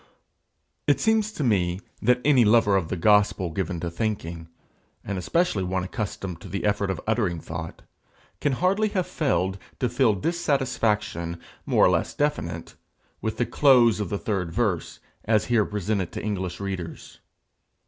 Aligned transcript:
It 0.87 0.99
seems 0.99 1.31
to 1.33 1.43
me 1.43 1.79
that 2.01 2.21
any 2.25 2.43
lover 2.43 2.75
of 2.75 2.87
the 2.87 2.97
gospel 2.97 3.51
given 3.51 3.79
to 3.81 3.91
thinking, 3.91 4.47
and 5.03 5.15
especially 5.19 5.61
one 5.63 5.83
accustomed 5.83 6.41
to 6.41 6.47
the 6.49 6.65
effort 6.65 6.89
of 6.89 6.99
uttering 7.05 7.39
thought, 7.39 7.83
can 8.39 8.53
hardly 8.53 8.87
have 8.97 9.05
failed 9.05 9.59
to 9.79 9.87
feel 9.89 10.15
dissatisfaction, 10.15 11.39
more 11.67 11.85
or 11.85 11.89
less 11.91 12.15
definite, 12.15 12.73
with 13.21 13.37
the 13.37 13.45
close 13.45 13.99
of 13.99 14.09
the 14.09 14.17
third 14.17 14.51
verse, 14.51 14.99
as 15.25 15.45
here 15.53 15.65
presented 15.65 16.11
to 16.13 16.23
English 16.23 16.59
readers. 16.59 17.19